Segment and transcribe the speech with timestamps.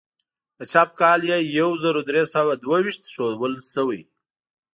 [0.57, 4.01] د چاپ کال یې یو زر درې سوه دوه ویشت ښودل شوی.